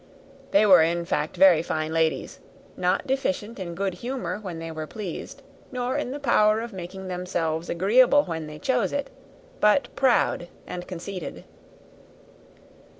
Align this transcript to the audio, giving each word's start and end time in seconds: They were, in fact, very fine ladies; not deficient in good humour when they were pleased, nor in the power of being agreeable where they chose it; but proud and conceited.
They 0.49 0.65
were, 0.65 0.81
in 0.81 1.05
fact, 1.05 1.37
very 1.37 1.61
fine 1.61 1.93
ladies; 1.93 2.39
not 2.75 3.05
deficient 3.05 3.59
in 3.59 3.75
good 3.75 3.93
humour 3.93 4.39
when 4.39 4.57
they 4.57 4.71
were 4.71 4.87
pleased, 4.87 5.43
nor 5.71 5.95
in 5.95 6.09
the 6.09 6.19
power 6.19 6.59
of 6.59 6.75
being 6.75 7.11
agreeable 7.69 8.23
where 8.23 8.39
they 8.39 8.57
chose 8.57 8.91
it; 8.93 9.11
but 9.59 9.95
proud 9.95 10.47
and 10.65 10.87
conceited. 10.87 11.43